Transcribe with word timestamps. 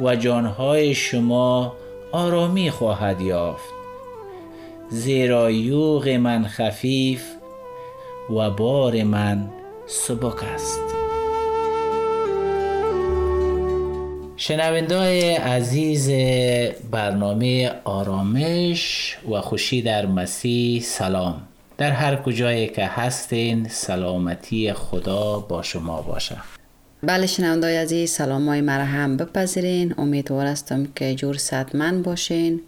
و 0.00 0.16
جانهای 0.16 0.94
شما 0.94 1.76
آرامی 2.12 2.70
خواهد 2.70 3.20
یافت. 3.20 3.74
زیرا 4.88 5.50
یوغ 5.50 6.08
من 6.08 6.46
خفیف 6.46 7.24
و 8.30 8.50
بار 8.50 9.02
من 9.02 9.50
سبک 9.86 10.44
است. 10.54 10.80
شنونده 14.36 15.38
عزیز 15.38 16.10
برنامه 16.90 17.72
آرامش 17.84 19.16
و 19.30 19.40
خوشی 19.40 19.82
در 19.82 20.06
مسیح 20.06 20.82
سلام. 20.82 21.42
در 21.78 21.90
هر 21.90 22.16
کجایی 22.16 22.66
که 22.66 22.86
هستین 22.86 23.68
سلامتی 23.68 24.72
خدا 24.72 25.38
با 25.38 25.62
شما 25.62 26.02
باشه. 26.02 26.36
بله 27.06 27.26
شنونده 27.26 27.82
عزیز 27.82 28.10
سلام 28.10 28.48
های 28.48 28.60
مرا 28.60 28.84
هم 28.84 29.16
بپذیرین. 29.16 29.94
امیدوار 29.98 30.46
هستم 30.46 30.86
که 30.94 31.14
جور 31.14 31.38
من 31.74 32.02
باشین. 32.02 32.60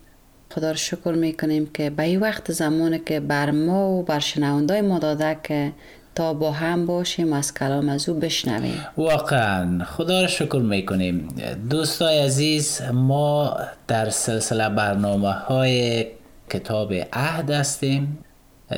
خدا 0.54 0.70
رو 0.70 0.76
شکر 0.76 1.12
می‌کنیم 1.12 1.70
که 1.74 1.90
به 1.90 2.02
این 2.02 2.20
وقت 2.20 2.52
زمانه 2.52 2.98
که 2.98 3.20
بر 3.20 3.50
ما 3.50 3.90
و 3.90 4.02
بر 4.02 4.18
شنونده 4.18 4.80
ما 4.80 4.98
داده 4.98 5.36
که 5.42 5.72
تا 6.14 6.34
با 6.34 6.52
هم 6.52 6.86
باشیم 6.86 7.32
از 7.32 7.54
کلام 7.54 7.88
از 7.88 8.08
او 8.08 8.18
بشنویم. 8.18 8.86
واقعا 8.96 9.84
خدا 9.84 10.22
رو 10.22 10.28
شکر 10.28 10.58
می‌کنیم. 10.58 11.28
دوستای 11.70 12.18
عزیز 12.18 12.82
ما 12.92 13.56
در 13.88 14.10
سلسله 14.10 14.68
برنامه 14.68 15.32
های 15.32 16.06
کتاب 16.50 16.92
عهد 17.12 17.50
هستیم. 17.50 18.18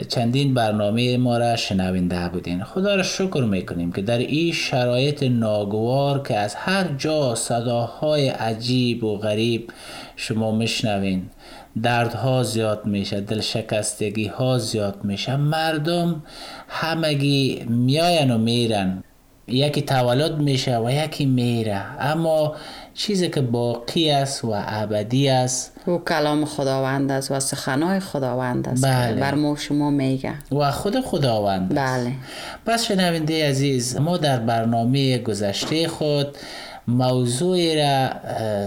چندین 0.09 0.55
برنامه 0.55 1.17
ما 1.17 1.39
را 1.39 1.57
شنونده 1.57 2.29
بودین. 2.29 2.65
خدا 2.65 2.95
را 2.95 3.03
شکر 3.03 3.45
می‌کنیم 3.51 3.93
که 3.93 4.03
در 4.03 4.19
این 4.19 4.53
شرایط 4.53 5.23
ناگوار 5.23 6.23
که 6.23 6.37
از 6.37 6.55
هر 6.55 6.85
جا 6.99 7.35
صداهای 7.35 8.29
عجیب 8.29 9.05
و 9.05 9.19
غریب 9.19 9.71
شما 10.17 10.53
میشنوین 10.53 11.23
دردها 11.83 12.43
زیاد 12.43 12.87
میشه 12.87 13.21
دل 13.21 13.41
شکستگی 13.41 14.27
ها 14.27 14.59
زیاد 14.59 15.05
میشه 15.05 15.37
مردم 15.37 16.23
همگی 16.69 17.65
میاین 17.69 18.31
و 18.31 18.39
میرن. 18.39 19.05
یکی 19.47 19.83
تولد 19.83 20.39
میشه 20.39 20.79
و 20.79 20.91
یکی 20.91 21.27
میره. 21.27 21.83
اما 22.01 22.57
چیزی 22.99 23.29
که 23.29 23.41
باقی 23.41 24.11
است 24.11 24.45
و 24.45 24.53
ابدی 24.55 25.29
است. 25.29 25.73
او 25.87 25.99
کلام 25.99 26.45
خداوند 26.45 27.13
است 27.13 27.31
و 27.31 27.41
سخنای 27.41 28.01
خداوند 28.01 28.69
است. 28.69 28.85
بله. 28.85 29.21
بر 29.21 29.35
ما 29.35 29.57
شما 29.57 29.91
میگه. 29.91 30.35
و 30.53 30.71
خود 30.71 31.01
خداوند 31.01 31.75
بله. 31.75 32.13
پس 32.67 32.85
شنونده 32.85 33.49
عزیز 33.49 33.97
ما 33.97 34.17
در 34.17 34.39
برنامه 34.39 35.19
گذشته 35.19 35.89
خود 35.89 36.37
موضوعی 36.89 37.77
را 37.77 38.11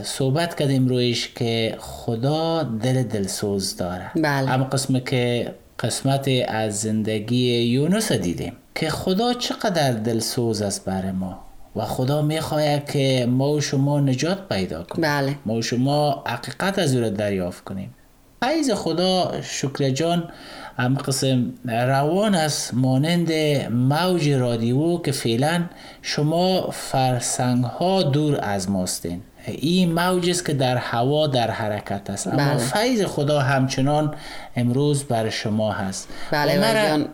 صحبت 0.03 0.59
کردیم 0.59 0.87
رویش 0.87 1.29
که 1.35 1.75
خدا 1.79 2.63
دل 2.63 3.03
دلسوز 3.03 3.77
داره 3.77 4.11
بله. 4.15 4.51
اما 4.51 4.63
قسم 4.63 4.99
که 4.99 5.53
قسمت 5.79 6.29
از 6.47 6.79
زندگی 6.79 7.61
یونس 7.61 8.11
دیدیم 8.11 8.53
که 8.75 8.89
خدا 8.89 9.33
چقدر 9.33 9.91
دلسوز 9.91 10.61
است 10.61 10.85
بر 10.85 11.11
ما. 11.11 11.50
و 11.75 11.85
خدا 11.85 12.21
می‌خواهد 12.21 12.91
که 12.91 13.27
ما 13.29 13.49
و 13.49 13.61
شما 13.61 13.99
نجات 13.99 14.49
پیدا 14.49 14.83
کنیم. 14.83 15.01
بله. 15.01 15.35
ما 15.45 15.53
و 15.53 15.61
شما 15.61 16.23
حقیقت 16.27 16.79
از 16.79 16.95
او 16.95 17.01
را 17.01 17.09
دریافت 17.09 17.63
کنیم. 17.63 17.95
فیض 18.43 18.71
خدا 18.71 19.41
شکر 19.41 19.89
جان 19.89 20.29
هم 20.77 20.95
قسم 20.95 21.53
روان 21.65 22.35
است 22.35 22.73
مانند 22.73 23.31
موج 23.71 24.29
رادیو 24.29 24.97
که 24.97 25.11
فعلا 25.11 25.63
شما 26.01 26.71
فرسنگ 26.71 27.63
ها 27.63 28.03
دور 28.03 28.39
از 28.41 28.69
ماستین. 28.69 29.21
این 29.47 29.93
موج 29.93 30.29
است 30.29 30.45
که 30.45 30.53
در 30.53 30.77
هوا 30.77 31.27
در 31.27 31.51
حرکت 31.51 32.09
است. 32.09 32.27
اما 32.27 32.37
بله. 32.37 32.57
فیض 32.57 33.03
خدا 33.03 33.39
همچنان 33.39 34.15
امروز 34.55 35.03
بر 35.03 35.29
شما 35.29 35.71
هست. 35.71 36.09
بله 36.31 36.59
مرا... 36.59 37.05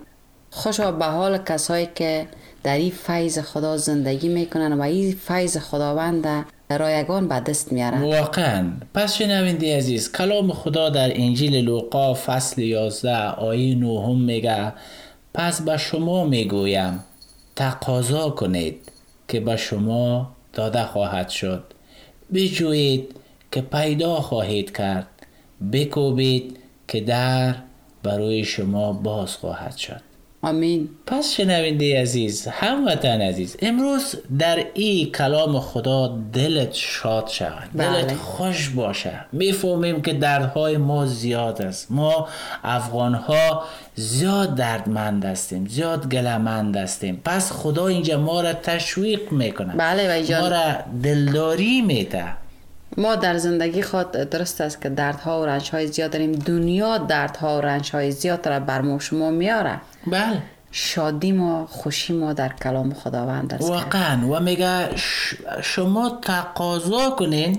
خوشا 0.51 0.91
به 0.91 1.05
حال 1.05 1.37
کسایی 1.37 1.89
که 1.95 2.27
در 2.67 2.77
این 2.77 2.91
فیض 2.91 3.39
خدا 3.39 3.77
زندگی 3.77 4.27
می‌کنن 4.27 4.73
و 4.73 4.81
این 4.81 5.15
فیض 5.15 5.57
خداوند 5.57 6.45
رایگان 6.69 7.27
به 7.27 7.39
دست 7.39 7.71
میارن 7.71 8.01
واقعا. 8.01 8.71
پس 8.93 9.15
شنونده 9.15 9.77
عزیز 9.77 10.11
کلام 10.11 10.53
خدا 10.53 10.89
در 10.89 11.11
انجیل 11.15 11.55
لوقا 11.55 12.13
فصل 12.13 12.61
11 12.61 13.29
آیه 13.29 13.75
9 13.75 14.07
میگه 14.15 14.73
پس 15.33 15.61
به 15.61 15.77
شما 15.77 16.25
می‌گویم 16.25 17.03
تقاضا 17.55 18.29
کنید 18.29 18.91
که 19.27 19.39
به 19.39 19.55
شما 19.55 20.31
داده 20.53 20.85
خواهد 20.85 21.29
شد. 21.29 21.63
بجویید 22.33 23.15
که 23.51 23.61
پیدا 23.61 24.15
خواهید 24.15 24.77
کرد. 24.77 25.07
بکوبید 25.73 26.57
که 26.87 27.01
در 27.01 27.55
برای 28.03 28.43
شما 28.43 28.93
باز 28.93 29.35
خواهد 29.35 29.77
شد. 29.77 30.06
آمین. 30.41 30.89
پس 31.05 31.33
شنونده 31.33 32.01
عزیز 32.01 32.47
هموطن 32.47 33.21
عزیز 33.21 33.57
امروز 33.61 34.15
در 34.39 34.65
این 34.73 35.11
کلام 35.11 35.59
خدا 35.59 36.17
دلت 36.33 36.73
شاد 36.73 37.27
شود. 37.27 37.69
بله. 37.75 38.01
دلت 38.01 38.13
خوش 38.13 38.69
باشه. 38.69 39.25
می‌فهمیم 39.31 40.01
که 40.01 40.13
دردهای 40.13 40.77
ما 40.77 41.05
زیاد 41.05 41.61
است. 41.61 41.91
ما 41.91 42.27
افغان 42.63 43.13
ها 43.13 43.63
زیاد 43.95 44.55
دردمند 44.55 45.25
هستیم 45.25 45.67
زیاد 45.67 46.09
گلمند 46.09 46.77
هستیم. 46.77 47.21
پس 47.25 47.51
خدا 47.51 47.87
اینجا 47.87 48.19
ما 48.19 48.41
را 48.41 48.53
تشویق 48.53 49.31
می‌کنه 49.31 49.73
بله 49.73 50.25
ما 50.41 50.47
را 50.47 50.73
دلداری 51.03 51.81
میده. 51.81 52.23
ما 52.97 53.15
در 53.15 53.37
زندگی 53.37 53.81
خود 53.81 54.11
درست 54.11 54.61
است 54.61 54.81
که 54.81 54.89
دردها 54.89 55.41
و 55.41 55.45
رنج 55.45 55.69
های 55.69 55.87
زیاد 55.87 56.11
داریم. 56.11 56.31
دنیا 56.31 56.97
دردها 56.97 57.57
و 57.57 57.61
رنج 57.61 57.91
های 57.91 58.11
زیاد 58.11 58.47
را 58.47 58.59
بر 58.59 58.81
ما 58.81 58.99
شما 58.99 59.29
میاره. 59.31 59.81
بله. 60.07 60.41
شادی 60.71 61.31
ما 61.31 61.65
خوشی 61.65 62.13
ما 62.13 62.33
در 62.33 62.53
کلام 62.63 62.93
خداوند 62.93 63.53
است 63.53 63.69
واقعا. 63.69 64.27
و 64.27 64.39
میگه 64.39 64.89
شما 65.61 66.19
تقاضا 66.21 67.09
کنین 67.09 67.57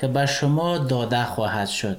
که 0.00 0.06
به 0.06 0.26
شما 0.26 0.78
داده 0.78 1.24
خواهد 1.24 1.68
شد. 1.68 1.98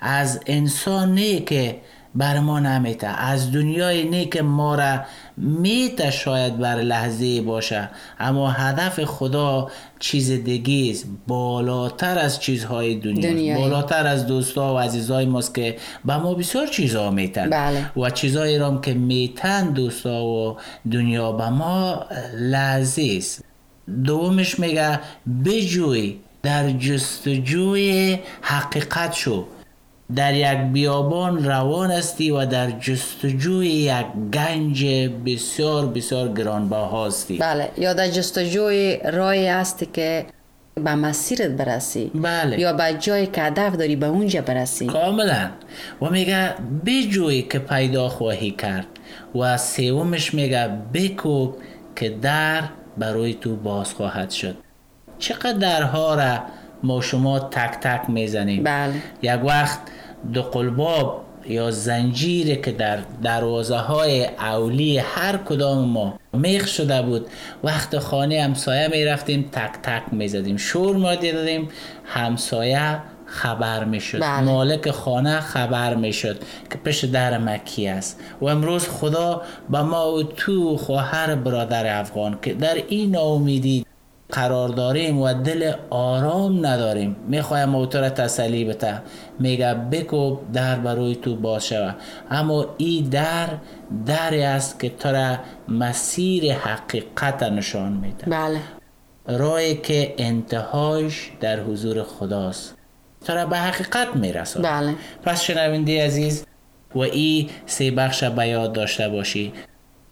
از 0.00 0.40
انسانی 0.46 1.40
که 1.40 1.80
بر 2.14 2.40
ما 2.40 2.60
نمیته 2.60 3.06
از 3.06 3.52
دنیای 3.52 4.04
نیک 4.04 4.36
ما 4.36 4.74
را 4.74 5.00
میته 5.36 6.10
شاید 6.10 6.58
بر 6.58 6.76
لحظه 6.76 7.40
باشه. 7.40 7.90
اما 8.20 8.50
هدف 8.50 9.04
خدا 9.04 9.70
چیز 9.98 10.30
دیگه 10.30 10.90
است. 10.90 11.06
بالاتر 11.26 12.18
از 12.18 12.40
چیزهای 12.40 12.94
دنیا 12.94 13.58
بالاتر 13.58 14.06
از 14.06 14.26
دوستا 14.26 14.74
و 14.74 14.78
عزیزای 14.78 15.26
ماست 15.26 15.54
که 15.54 15.76
به 16.04 16.16
ما 16.16 16.34
بسیار 16.34 16.66
چیزها 16.66 17.10
میتن 17.10 17.50
بله. 17.50 17.98
و 17.98 18.10
چیزهایی 18.10 18.58
را 18.58 18.80
که 18.80 18.94
میتن 18.94 19.70
دوستا 19.70 20.24
و 20.24 20.56
دنیا 20.92 21.32
به 21.32 21.48
ما 21.48 22.06
لحظه 22.34 23.14
است. 23.16 23.44
دومش 24.04 24.58
میگه 24.58 25.00
بجوی 25.44 26.20
در 26.42 26.70
جستجوی 26.70 28.18
حقیقت 28.42 29.12
شو. 29.12 29.46
در 30.16 30.34
یک 30.34 30.58
بیابان 30.72 31.44
روان 31.44 31.90
هستی 31.90 32.30
و 32.30 32.46
در 32.46 32.70
جستجوی 32.70 33.66
یک 33.66 34.06
گنج 34.34 34.84
بسیار 35.26 35.86
بسیار 35.86 36.28
گرانبها 36.28 37.06
هستی. 37.06 37.38
بله 37.38 37.68
یا 37.78 37.92
در 37.92 38.08
جستجوی 38.08 38.98
رای 39.04 39.46
هستی 39.46 39.86
که 39.86 40.26
به 40.74 40.94
مسیرت 40.94 41.50
برسی 41.50 42.10
بله. 42.14 42.60
یا 42.60 42.72
به 42.72 42.96
جایی 42.98 43.26
که 43.26 43.42
هدف 43.42 43.76
داری 43.76 43.96
به 43.96 44.06
اونجا 44.06 44.40
برسی. 44.40 44.86
کاملا. 44.86 45.50
و 46.02 46.10
میگه 46.10 46.54
بجوی 46.86 47.42
که 47.42 47.58
پیدا 47.58 48.08
خواهی 48.08 48.50
کرد 48.50 48.86
و 49.34 49.58
سومش 49.58 50.34
میگه 50.34 50.68
بکوب 50.94 51.56
که 51.96 52.08
در 52.08 52.62
برای 52.98 53.34
تو 53.34 53.56
باز 53.56 53.94
خواهد 53.94 54.30
شد. 54.30 54.56
چقدر 55.18 55.52
درها 55.52 56.14
را 56.14 56.38
ما 56.82 57.00
شما 57.00 57.38
تک 57.38 57.80
تک 57.80 58.10
می‌زنیم. 58.10 58.62
بله. 58.62 58.94
یک 59.22 59.44
وقت 59.44 59.78
دو 60.32 60.42
قلباب 60.42 61.24
یا 61.46 61.70
زنجیری 61.70 62.56
که 62.56 62.72
در 62.72 62.98
دروازه 63.22 63.76
های 63.76 64.26
اولی 64.26 64.98
هر 64.98 65.36
کدام 65.36 65.88
ما 65.88 66.18
میخ 66.32 66.66
شده 66.66 67.02
بود. 67.02 67.26
وقت 67.64 67.98
خانه 67.98 68.42
همسایه 68.42 68.88
می 68.88 69.04
رفتیم 69.04 69.48
تک 69.52 69.72
تک 69.82 70.02
می 70.12 70.28
زدیم 70.28 70.56
شور 70.56 70.96
ما 70.96 71.14
دادیم 71.14 71.68
همسایه 72.04 72.98
خبر 73.26 73.84
می 73.84 74.00
شد 74.00 74.20
بله. 74.20 74.40
مالک 74.40 74.90
خانه 74.90 75.40
خبر 75.40 75.94
می 75.94 76.12
شد 76.12 76.38
که 76.70 76.78
پشت 76.84 77.12
در 77.12 77.38
مکی 77.38 77.88
است. 77.88 78.20
و 78.40 78.44
امروز 78.46 78.88
خدا 78.88 79.42
به 79.70 79.82
ما 79.82 80.12
و 80.12 80.22
تو 80.22 80.76
خواهر 80.76 81.34
برادر 81.34 82.00
افغان 82.00 82.38
که 82.42 82.54
در 82.54 82.74
این 82.88 83.10
ناامیدی 83.10 83.86
قرار 84.32 84.68
داریم 84.68 85.18
و 85.18 85.32
دل 85.32 85.72
آرام 85.90 86.66
نداریم. 86.66 87.16
می‌خوایم 87.28 87.74
او 87.74 87.86
را 87.92 88.10
تسلی 88.10 88.64
بته 88.64 89.02
میگه 89.38 89.74
بکوب 89.74 90.52
در 90.52 90.76
برای 90.76 91.16
تو 91.16 91.36
باز 91.36 91.66
شود 91.66 91.96
اما 92.30 92.66
این 92.78 93.04
در 93.04 93.48
دری 94.06 94.42
است 94.42 94.80
که 94.80 94.88
تو 94.88 95.08
را 95.08 95.36
مسیر 95.68 96.52
حقیقت 96.52 97.42
نشان 97.42 97.92
میده. 97.92 98.24
بله. 98.26 98.60
راهی 99.26 99.76
که 99.76 100.14
انتهایش 100.18 101.30
در 101.40 101.60
حضور 101.60 102.02
خداست. 102.02 102.76
تو 103.24 103.32
را 103.32 103.46
به 103.46 103.58
حقیقت 103.58 104.16
می‌رسد 104.16 104.62
بله. 104.64 104.94
پس 105.22 105.42
شنونده 105.42 106.04
عزیز 106.04 106.46
و 106.94 106.98
این 106.98 107.50
سه 107.66 107.90
بخش 107.90 108.24
به 108.24 108.48
یاد 108.48 108.72
داشته 108.72 109.08
باشی. 109.08 109.52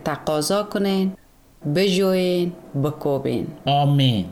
تقاضا 0.04 0.62
کنین. 0.62 1.12
بجوین 1.74 2.52
بکوبین 2.82 3.46
آمین 3.66 4.24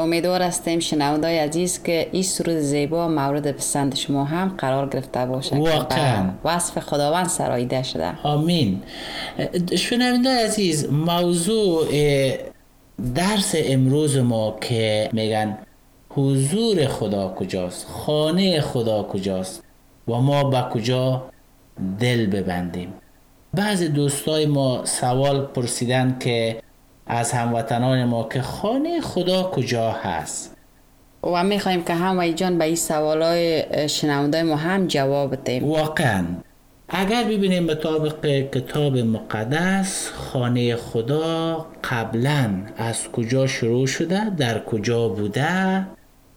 امیدوار 0.00 0.42
هستیم. 0.42 0.80
شنوندای 0.80 1.38
عزیز 1.38 1.82
که 1.82 2.08
این 2.12 2.22
سرود 2.22 2.56
زیبا 2.56 3.08
مورد 3.08 3.52
پسند 3.52 3.94
شما 3.94 4.24
هم 4.24 4.54
قرار 4.58 4.88
گرفته 4.88 5.26
باشه 5.26 5.56
واقعاً. 5.56 6.30
وصف 6.44 6.78
خداوند 6.78 7.26
سراییده 7.26 7.82
شده. 7.82 8.12
آمین. 8.22 8.82
شنونده 9.76 10.44
عزیز 10.44 10.92
موضوع 10.92 11.86
درس 13.14 13.54
امروز 13.56 14.16
ما 14.16 14.56
که 14.60 15.08
میگن 15.12 15.58
حضور 16.10 16.86
خدا 16.86 17.34
کجاست 17.38 17.86
خانه 17.86 18.60
خدا 18.60 19.02
کجاست 19.02 19.62
و 20.08 20.12
ما 20.12 20.44
به 20.44 20.64
کجا 20.72 21.22
دل 22.00 22.26
ببندیم. 22.26 22.92
بعض 23.54 23.82
دوستای 23.82 24.46
ما 24.46 24.84
سوال 24.84 25.46
پرسیدن 25.46 26.16
که 26.20 26.62
از 27.10 27.32
هموطنان 27.32 28.04
ما 28.04 28.28
که 28.32 28.42
خانه 28.42 29.00
خدا 29.00 29.42
کجا 29.42 29.90
هست؟ 29.90 30.56
و 31.22 31.44
می‌خوایم 31.44 31.84
که 31.84 31.94
هم 31.94 32.18
وی 32.18 32.32
جان 32.32 32.58
به 32.58 32.64
این 32.64 32.76
سوالای 32.76 33.64
شنونده 33.88 34.42
ما 34.42 34.56
هم 34.56 34.86
جواب 34.86 35.32
بدیم 35.32 35.64
واقعا. 35.64 36.24
اگر 36.88 37.24
ببینیم 37.24 37.64
مطابق 37.64 38.26
کتاب 38.26 38.98
مقدس 38.98 40.10
خانه 40.14 40.76
خدا 40.76 41.66
قبلا 41.90 42.50
از 42.76 43.08
کجا 43.12 43.46
شروع 43.46 43.86
شده 43.86 44.30
در 44.30 44.64
کجا 44.64 45.08
بوده 45.08 45.86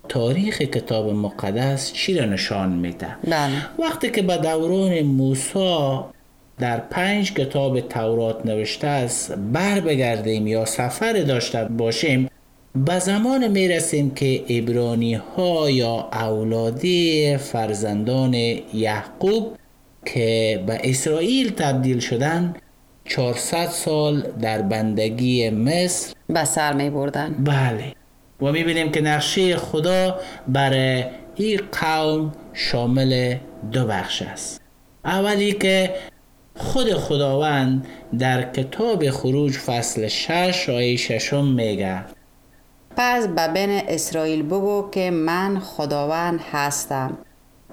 تاریخ 0.09 0.61
کتاب 0.61 1.09
مقدس 1.09 1.93
چی 1.93 2.17
را 2.17 2.25
نشان 2.25 2.69
میده؟ 2.69 3.07
بله. 3.27 3.65
وقتی 3.79 4.11
که 4.11 4.21
به 4.21 4.37
دوران 4.37 5.01
موسی 5.01 5.99
در 6.60 6.79
پنج 6.79 7.33
کتاب 7.33 7.79
تورات 7.79 8.45
نوشته 8.45 8.88
است 8.88 9.33
بر 9.36 9.79
بگردیم 9.79 10.48
یا 10.48 10.65
سفر 10.65 11.13
داشته 11.13 11.65
باشیم 11.65 12.29
به 12.75 13.00
زمان 13.00 13.48
می 13.48 13.67
رسیم 13.67 14.12
که 14.12 14.43
ابرانی 14.50 15.13
ها 15.13 15.69
یا 15.69 16.10
اولادی 16.13 17.38
فرزندان 17.38 18.33
یعقوب 18.74 19.57
که 20.05 20.63
به 20.67 20.79
اسرائیل 20.83 21.50
تبدیل 21.50 22.00
شدن 22.00 22.53
400 23.05 23.65
سال 23.65 24.22
در 24.41 24.62
بندگی 24.62 25.50
مصر 25.50 26.13
به 26.29 26.45
سر 26.45 26.74
می 26.74 26.89
بردن 26.89 27.36
بله. 27.39 27.93
و 28.41 28.51
می‌بینیم 28.51 28.91
که 28.91 29.01
نقشه 29.01 29.57
خدا 29.57 30.19
برای 30.48 31.05
این 31.36 31.60
قوم 31.81 32.31
شامل 32.53 33.36
دو 33.72 33.86
بخش 33.86 34.22
است. 34.22 34.62
اولی 35.05 35.51
که 35.51 35.93
خود 36.55 36.93
خداوند 36.93 37.88
در 38.19 38.51
کتاب 38.51 39.10
خروج 39.10 39.57
فصل 39.57 40.07
6 40.07 40.69
آیه 40.69 40.98
ششم 40.98 41.45
میگه. 41.45 42.03
پس 42.98 43.27
به 43.27 43.48
بین 43.48 43.81
اسرائیل 43.88 44.43
بگو 44.43 44.89
که 44.91 45.12
من 45.12 45.60
خداوند 45.60 46.39
هستم 46.51 47.17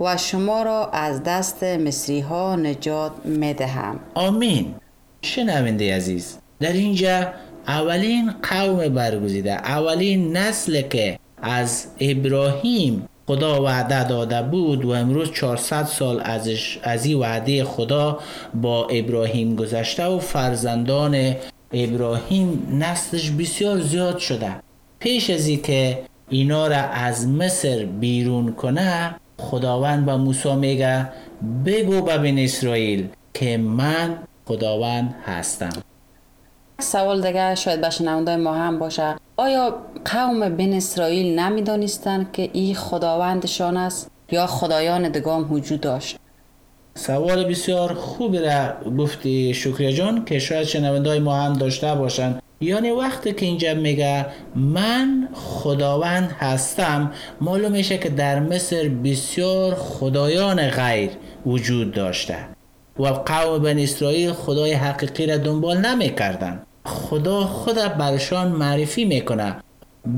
و 0.01 0.17
شما 0.17 0.63
را 0.63 0.87
از 0.87 1.23
دست 1.23 1.65
مصری 1.65 2.21
ها 2.21 2.57
نجات 2.57 3.13
می 3.25 3.55
دهم 3.55 4.01
آمین. 4.15 4.75
شنونده 5.23 5.97
عزیز 5.97 6.39
در 6.61 6.73
اینجا 6.73 7.33
اولین 7.69 8.33
قوم 8.43 8.89
برگزیده 8.89 9.53
اولین 9.53 10.37
نسل 10.37 10.83
که 10.83 11.19
از 11.43 11.87
ابراهیم 12.01 13.09
خدا 13.31 13.63
وعده 13.63 14.09
داده 14.09 14.43
بود 14.43 14.85
و 14.85 14.91
امروز 14.91 15.33
400 15.33 15.85
سال 15.85 16.21
ازش 16.25 16.79
از 16.83 17.05
این 17.07 17.19
وعده 17.19 17.65
خدا 17.65 18.19
با 18.55 18.87
ابراهیم 18.87 19.57
گذشته 19.57 20.07
و 20.07 20.19
فرزندان 20.19 21.35
ابراهیم 21.73 22.67
نسلش 22.81 23.31
بسیار 23.31 23.81
زیاد 23.81 24.19
شده. 24.19 24.51
پیش 24.99 25.31
از 25.31 25.49
که 25.49 25.99
اینا 26.29 26.67
را 26.67 26.77
از 26.77 27.29
مصر 27.29 27.85
بیرون 27.85 28.53
کنه 28.53 29.15
خداوند 29.39 30.07
به 30.07 30.17
موسی 30.17 30.55
میگه 30.55 31.09
بگو 31.65 32.03
به 32.03 32.19
بنی 32.19 32.45
اسرائیل 32.45 33.09
که 33.35 33.57
من 33.57 34.19
خداوند 34.47 35.15
هستم. 35.27 35.83
سوال 36.81 37.27
دیگه 37.27 37.55
شاید 37.55 37.81
به 37.81 37.91
شنونده 37.91 38.37
ما 38.37 38.55
هم 38.55 38.79
باشه. 38.79 39.17
آیا 39.37 39.75
قوم 40.05 40.49
بن 40.49 40.73
اسرائیل 40.73 41.39
نمی‌دانستند 41.39 42.33
که 42.33 42.51
این 42.53 42.75
خداوندشان 42.75 43.77
است 43.77 44.11
یا 44.31 44.47
خدایان 44.47 45.09
دگام 45.09 45.53
وجود 45.53 45.81
داشت. 45.81 46.17
سوال 46.95 47.45
بسیار 47.45 47.95
خوبی 47.95 48.39
را 48.39 48.91
گفتی 48.99 49.55
شکریه 49.55 49.93
جان 49.93 50.25
که 50.25 50.39
شاید 50.39 50.67
شنونده 50.67 51.19
ما 51.19 51.35
هم 51.35 51.53
داشته 51.53 51.95
باشن 51.95 52.39
یعنی 52.61 52.91
وقتی 52.91 53.33
که 53.33 53.47
اینجا 53.47 53.75
میگه 53.75 54.27
من 54.55 55.29
خداوند 55.35 56.33
هستم 56.39 57.13
معلوم 57.41 57.73
میشه 57.73 57.99
که 57.99 58.09
در 58.09 58.41
مصر 58.41 58.89
بسیار 58.89 59.75
خدایان 59.75 60.69
غیر 60.69 61.11
وجود 61.47 61.93
داشته. 61.93 62.37
و 62.99 63.07
قوم 63.07 63.59
بن 63.59 63.79
اسرائیل 63.79 64.33
خدای 64.33 64.73
حقیقی 64.73 65.27
را 65.27 65.37
دنبال 65.37 65.87
نمی‌کردن 65.87 66.63
خدا 66.85 67.41
خود 67.41 67.77
برشان 67.77 68.49
معرفی 68.49 69.05
می‌کنه 69.05 69.57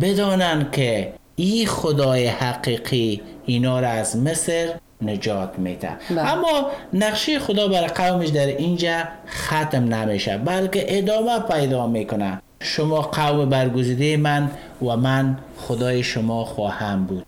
بدانن 0.00 0.70
که 0.70 1.12
این 1.36 1.66
خدای 1.66 2.26
حقیقی 2.26 3.22
اینا 3.46 3.80
را 3.80 3.88
از 3.88 4.16
مصر 4.16 4.68
نجات 5.02 5.58
میده 5.58 5.88
بله. 6.10 6.32
اما 6.32 6.70
نقشه 6.92 7.38
خدا 7.38 7.68
برای 7.68 7.88
قومش 7.88 8.28
در 8.28 8.46
اینجا 8.46 9.02
ختم 9.28 9.94
نمیشه 9.94 10.38
بلکه 10.38 10.98
ادامه 10.98 11.38
پیدا 11.38 11.86
می‌کنه. 11.86 12.42
شما 12.60 13.00
قوم 13.00 13.48
برگزیده 13.48 14.16
من 14.16 14.50
و 14.82 14.96
من 14.96 15.38
خدای 15.56 16.02
شما 16.02 16.44
خواهم 16.44 17.04
بود. 17.04 17.26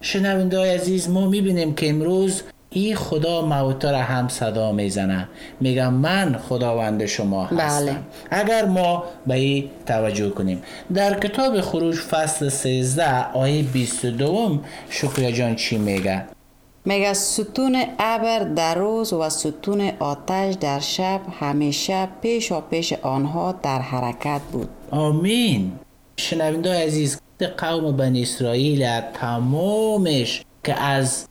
شنونده 0.00 0.58
های 0.58 0.70
عزیز 0.70 1.10
ما 1.10 1.26
می‌بینیم 1.26 1.74
که 1.74 1.88
امروز 1.88 2.42
این 2.70 2.96
خدا 2.96 3.42
موتا 3.42 3.90
را 3.90 3.98
هم 3.98 4.28
صدا 4.28 4.72
می‌زنه. 4.72 5.28
میگم 5.60 5.94
من 5.94 6.38
خداوند 6.48 7.06
شما 7.06 7.44
هستم. 7.44 7.84
بله. 7.84 7.96
اگر 8.30 8.64
ما 8.64 9.04
به 9.26 9.34
این 9.34 9.70
توجه 9.86 10.30
کنیم. 10.30 10.62
در 10.94 11.20
کتاب 11.20 11.60
خروج 11.60 11.96
فصل 11.96 12.48
13 12.48 13.32
آیه 13.32 13.62
22 13.62 14.58
شکریه 14.90 15.32
جان 15.32 15.56
چی 15.56 15.78
میگه؟ 15.78 16.24
میگه 16.84 17.12
ستون 17.12 17.84
ابر 17.98 18.38
در 18.38 18.74
روز 18.74 19.12
و 19.12 19.28
ستون 19.28 19.90
آتش 19.98 20.54
در 20.54 20.80
شب 20.80 21.20
همیشه 21.40 22.08
پیش 22.22 22.52
و 22.52 22.60
پیش 22.60 22.92
آنها 22.92 23.52
در 23.62 23.78
حرکت 23.78 24.40
بود. 24.52 24.68
آمین. 24.90 25.72
شنونده 26.16 26.84
عزیز 26.86 27.20
قوم 27.58 27.96
بنی 27.96 28.22
اسرائیل 28.22 29.00
تمامش 29.00 30.42
که 30.64 30.80
از 30.82 31.26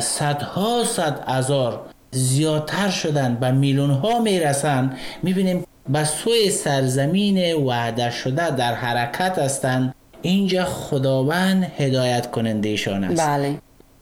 صدها 0.00 0.84
صد 0.84 1.20
هزار 1.28 1.80
زیادتر 2.10 2.90
شدن 2.90 3.34
به 3.34 3.50
میلیون 3.50 3.90
ها 3.90 4.18
می‌رسن 4.18 4.96
می‌بینیم 5.22 5.64
به 5.88 6.04
سوی 6.04 6.50
سرزمین 6.50 7.54
وعده 7.54 8.10
شده 8.10 8.50
در 8.50 8.74
حرکت 8.74 9.38
هستند 9.38 9.94
اینجا 10.22 10.64
خداوند 10.64 11.72
هدایت 11.78 12.30
کنندهشان 12.30 13.04
است. 13.04 13.26
بله. 13.26 13.58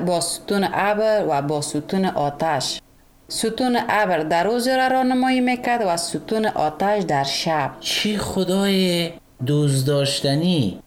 با 0.07 0.21
ستون 0.21 0.69
ابر 0.73 1.25
و 1.29 1.43
با 1.43 1.61
ستون 1.61 2.05
آتش. 2.05 2.81
ستون 3.29 3.79
ابر 3.89 4.19
در 4.19 4.45
روز 4.45 4.69
را 4.69 4.87
رانمایی 4.87 5.41
می‌کرد 5.41 5.81
و 5.87 5.97
ستون 5.97 6.47
آتش 6.47 7.03
در 7.03 7.25
شب. 7.25 7.71
چی 7.81 8.19
خدای 8.19 9.11
دوست 9.47 9.87
داشتنی؟ 9.87 10.79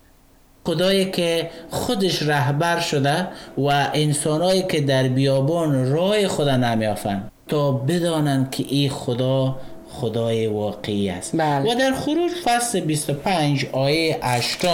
خدایی 0.67 1.12
که 1.12 1.50
خودش 1.69 2.24
رهبر 2.24 2.79
شده 2.79 3.27
و 3.57 3.89
انسانایی 3.93 4.63
که 4.63 4.81
در 4.81 5.07
بیابان 5.07 5.91
راه 5.91 6.27
خدا 6.27 6.57
نمیافن 6.57 7.31
تا 7.47 7.71
بدانند 7.71 8.51
که 8.51 8.65
این 8.67 8.89
خدا 8.89 9.55
خدای 9.89 10.47
واقعی 10.47 11.09
است. 11.09 11.36
بله. 11.36 11.71
و 11.71 11.79
در 11.79 11.93
خروج 11.93 12.31
فصل 12.43 12.79
25 12.79 13.65
آیه 13.71 14.19
8 14.24 14.65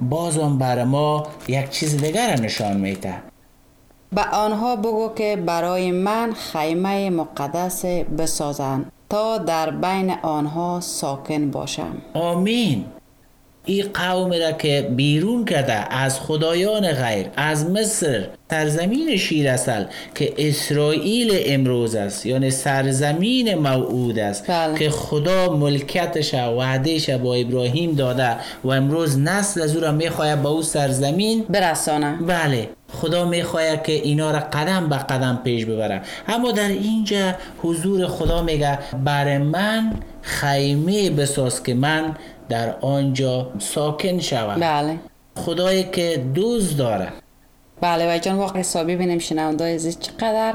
بازم 0.00 0.58
بر 0.58 0.84
ما 0.84 1.26
یک 1.48 1.70
چیز 1.70 1.96
دیگر 1.96 2.40
نشان 2.40 2.76
میده. 2.76 3.14
به 4.12 4.22
آنها 4.22 4.76
بگو 4.76 5.10
که 5.16 5.36
برای 5.46 5.90
من 5.90 6.32
خیمه 6.32 7.10
مقدس 7.10 7.84
بسازند 8.18 8.92
تا 9.10 9.38
در 9.38 9.70
بین 9.70 10.10
آنها 10.22 10.80
ساکن 10.80 11.50
باشم. 11.50 12.02
آمین. 12.14 12.84
این 13.66 13.84
قوم 13.94 14.32
را 14.32 14.52
که 14.52 14.90
بیرون 14.96 15.44
کرده 15.44 15.94
از 15.94 16.20
خدایان 16.20 16.92
غیر 16.92 17.26
از 17.36 17.70
مصر 17.70 18.26
سرزمین 18.50 19.16
شیر 19.16 19.48
اصل 19.48 19.84
که 20.14 20.32
اسرائیل 20.38 21.32
امروز 21.46 21.94
است 21.94 22.26
یعنی 22.26 22.50
سرزمین 22.50 23.54
موعود 23.54 24.18
است 24.18 24.50
بله. 24.50 24.78
که 24.78 24.90
خدا 24.90 25.56
ملکتش 25.56 26.34
و 26.34 26.38
وعدهش 26.38 27.10
با 27.10 27.34
ابراهیم 27.34 27.94
داده 27.94 28.36
و 28.64 28.68
امروز 28.68 29.18
نسل 29.18 29.62
از 29.62 29.76
او 29.76 29.82
را 29.82 29.92
می‌خواهد 29.92 30.42
به 30.42 30.48
او 30.48 30.62
سرزمین 30.62 31.44
برسانم 31.50 32.26
بله. 32.26 32.68
خدا 32.92 33.24
می‌خواهد 33.24 33.82
که 33.82 33.92
اینا 33.92 34.30
را 34.30 34.38
قدم 34.38 34.88
به 34.88 34.96
قدم 34.96 35.40
پیش 35.44 35.64
ببره. 35.64 36.02
اما 36.28 36.52
در 36.52 36.68
اینجا 36.68 37.34
حضور 37.62 38.06
خدا 38.06 38.42
میگه 38.42 38.78
بر 39.04 39.38
من 39.38 39.92
خیمه 40.22 41.10
بساز 41.10 41.62
که 41.62 41.74
من 41.74 42.16
در 42.48 42.76
آنجا 42.80 43.52
ساکن 43.58 44.20
شوم 44.20 44.60
بله. 44.60 44.98
خدایی 45.36 45.84
که 45.84 46.24
دوست 46.34 46.78
داره. 46.78 47.08
بله 47.80 48.14
و 48.14 48.18
جان 48.18 48.36
واقع 48.36 48.60
حسابی 48.60 48.96
بینیم 48.96 49.18
شنونده 49.18 49.74
عزیز 49.74 49.98
چقدر 50.00 50.54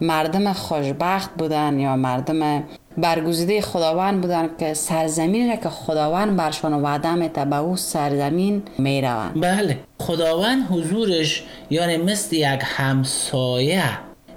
مردم 0.00 0.52
خوشبخت 0.52 1.30
بودن 1.38 1.78
یا 1.78 1.96
مردم 1.96 2.64
برگزیده 2.98 3.60
خداوند 3.60 4.20
بودن 4.20 4.50
که 4.58 4.74
سرزمینی 4.74 5.48
را 5.48 5.56
که 5.56 5.68
خداوند 5.68 6.36
برشان 6.36 6.74
وعده 6.74 7.14
میده 7.14 7.44
به 7.44 7.56
او 7.56 7.76
سرزمین 7.76 8.62
می‌روند 8.78 9.40
بله 9.40 9.78
خداوند 10.00 10.66
حضورش 10.70 11.44
یعنی 11.70 11.96
مثل 11.96 12.36
یک 12.36 12.60
همسایه 12.62 13.82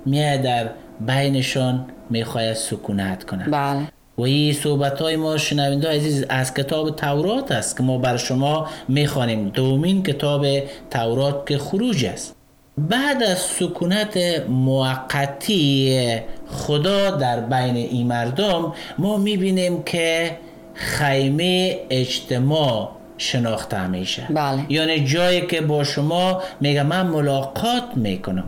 میاد 0.06 0.42
در 0.42 0.70
بینشان 1.00 1.86
می‌خواهد 2.10 2.54
سکونت 2.54 3.24
کنه 3.24 3.50
بله. 3.50 3.88
و 4.18 4.22
این 4.22 4.54
صحبت 4.54 5.02
های 5.02 5.16
ما 5.16 5.38
شنونده 5.38 5.90
عزیز 5.90 6.26
از 6.30 6.54
کتاب 6.54 6.96
تورات 6.96 7.52
است 7.52 7.78
که 7.78 7.84
ما 7.84 7.98
بر 7.98 8.18
شما 8.18 8.68
می‌خوانیم. 8.88 9.50
دومین 9.50 10.04
کتاب 10.04 10.46
تورات 10.92 11.48
که 11.48 11.58
خروج 11.58 12.06
است. 12.06 12.36
بعد 12.78 13.24
از 13.24 13.38
سکونت 13.38 14.18
موقتی 14.50 16.00
خدا 16.48 17.10
در 17.10 17.40
بین 17.40 17.76
این 17.76 18.08
مردم 18.08 18.74
ما 18.98 19.18
می‌بینیم 19.18 19.84
که 19.84 20.38
خیمه 20.74 21.80
اجتماع 21.90 22.92
شناخته 23.18 23.88
میشه. 23.88 24.28
بله. 24.30 24.66
یعنی 24.70 25.06
جایی 25.06 25.42
که 25.48 25.62
با 25.62 25.84
شما 25.84 26.42
میگه 26.62 26.84
من 26.84 27.08
ملاقات 27.08 27.84
می‌کنم. 27.96 28.46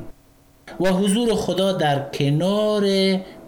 و 0.79 0.89
حضور 0.89 1.36
خدا 1.36 1.72
در 1.72 2.00
کنار 2.13 2.84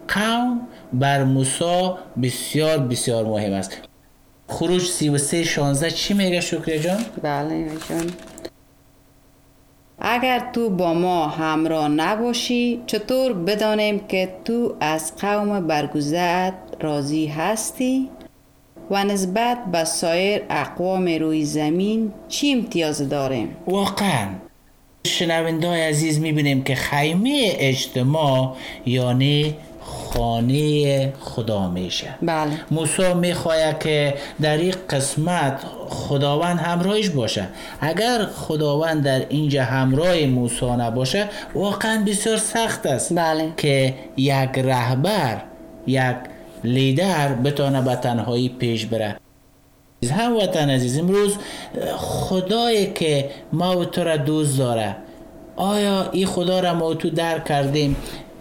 قوم 0.07 0.61
بر 0.93 1.23
موسی 1.23 1.89
بسیار 2.21 2.77
بسیار 2.77 3.25
مهم 3.25 3.53
است. 3.53 3.77
خروج 4.47 4.81
33 4.81 5.43
16 5.43 5.91
چی 5.91 6.13
میگه 6.13 6.41
شکریه 6.41 6.79
جان؟ 6.79 7.05
بله 7.21 7.67
جان 7.89 8.11
اگر 9.99 10.49
تو 10.53 10.69
با 10.69 10.93
ما 10.93 11.27
همراه 11.27 11.87
نباشی 11.87 12.81
چطور 12.87 13.33
بدانیم 13.33 13.99
که 13.99 14.29
تو 14.45 14.75
از 14.79 15.15
قوم 15.15 15.67
برگزت 15.67 16.53
راضی 16.83 17.27
هستی؟ 17.27 18.09
و 18.91 19.03
نسبت 19.03 19.57
به 19.71 19.83
سایر 19.83 20.41
اقوام 20.49 21.07
روی 21.07 21.45
زمین 21.45 22.13
چی 22.27 22.53
امتیاز 22.53 23.09
داریم؟ 23.09 23.57
واقعا. 23.67 24.27
شنونده 25.05 25.67
های 25.67 25.81
عزیز 25.81 26.19
می‌بینیم 26.19 26.63
که 26.63 26.75
خیمه 26.75 27.55
اجتماع 27.59 28.55
یعنی 28.85 29.55
خانه 30.13 31.13
خدا 31.19 31.69
میشه. 31.69 32.07
بله. 32.21 32.51
موسی 32.71 33.13
می‌خواهد 33.13 33.79
که 33.79 34.13
در 34.41 34.57
این 34.57 34.73
قسمت 34.89 35.59
خداوند 35.89 36.59
همراهش 36.59 37.09
باشه. 37.09 37.47
اگر 37.81 38.25
خداوند 38.25 39.03
در 39.03 39.25
اینجا 39.29 39.63
همراه 39.63 40.25
موسی 40.25 40.65
نباشه 40.65 41.29
واقعا 41.55 42.03
بسیار 42.07 42.37
سخت 42.37 42.85
است 42.85 43.13
بله. 43.13 43.53
که 43.57 43.93
یک 44.17 44.49
رهبر 44.57 45.41
یک 45.87 46.15
لیدر 46.63 47.33
بتانه 47.33 47.81
به 47.81 47.95
تنهایی 47.95 48.49
پیش 48.49 48.85
بره. 48.85 49.15
هم 50.11 50.37
وطن 50.37 50.69
عزیز 50.69 50.99
امروز 50.99 51.37
خدایی 51.97 52.93
که 52.93 53.29
ما 53.53 53.77
و 53.77 53.85
تو 53.85 54.03
را 54.03 54.17
دوست 54.17 54.57
داره 54.57 54.95
آیا 55.55 56.09
این 56.11 56.25
خدا 56.25 56.59
را 56.59 56.73
ما 56.73 56.87
و 56.87 56.93
تو 56.93 57.09
درک 57.09 57.45
کردیم؟ 57.45 57.95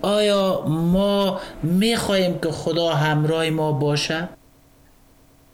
آیا 0.06 0.64
ما 0.66 1.40
می‌خواهیم 1.62 2.38
که 2.38 2.50
خدا 2.50 2.88
همراه 2.88 3.50
ما 3.50 3.72
باشه؟ 3.72 4.28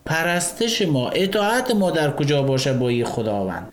پرستش 0.05 0.83
ما 0.83 1.09
اطاعت 1.09 1.71
ما 1.71 1.91
در 1.91 2.11
کجا 2.11 2.43
باشه 2.43 2.73
با 2.73 2.89
این 2.89 3.05
خداوند؟ 3.05 3.73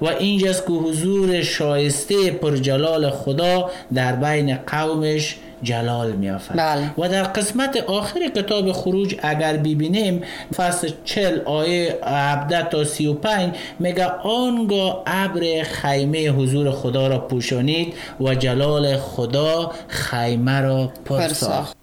و 0.00 0.06
اینجاست 0.06 0.66
که 0.66 0.72
حضور 0.72 1.42
شایسته 1.42 2.30
پرجلال 2.30 3.10
خدا 3.10 3.70
در 3.94 4.16
بین 4.16 4.56
قومش 4.56 5.36
جلال 5.62 6.12
میافد 6.12 6.58
بله. 6.58 6.90
و 6.98 7.08
در 7.08 7.22
قسمت 7.22 7.76
آخر 7.76 8.20
کتاب 8.36 8.72
خروج 8.72 9.16
اگر 9.22 9.56
ببینیم 9.56 10.22
فصل 10.56 10.90
40 11.04 11.40
آیه 11.40 11.98
17 12.02 12.68
تا 12.68 12.84
35 12.84 13.54
میگه 13.78 14.06
آنگاه 14.06 15.02
ابر 15.06 15.62
خیمه 15.62 16.28
حضور 16.28 16.70
خدا 16.70 17.06
را 17.06 17.18
پوشانید 17.18 17.94
و 18.20 18.34
جلال 18.34 18.96
خدا 18.96 19.72
خیمه 19.88 20.60
را 20.60 20.92
پر 21.04 21.18
پر 21.18 21.28
ساخت 21.28 21.34
ساخت. 21.34 21.76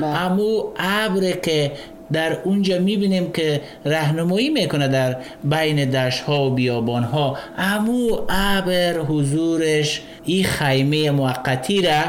بله. 0.00 0.22
امو 0.22 0.62
ابر 0.78 1.30
که 1.30 1.72
در 2.12 2.38
اونجا 2.44 2.78
می‌بینیم 2.78 3.32
که 3.32 3.60
رهنمایی 3.84 4.50
می‌کنه 4.50 4.88
در 4.88 5.16
بین 5.44 5.90
دشت 5.90 6.22
ها 6.22 6.46
و 6.46 6.50
بیابان 6.50 7.02
ها 7.02 7.38
امو 7.58 8.18
ابر 8.28 8.98
حضورش 8.98 10.02
این 10.24 10.44
خیمه 10.44 11.10
موقتی 11.10 11.82
را 11.82 12.02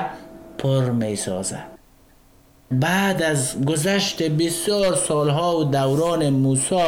پر 0.64 0.90
می‌سازه 0.90 1.58
بعد 2.72 3.24
از 3.24 3.66
گذشت 3.66 4.24
بسیار 4.24 4.96
سالها 4.96 5.60
و 5.60 5.64
دوران 5.64 6.30
موسی 6.30 6.84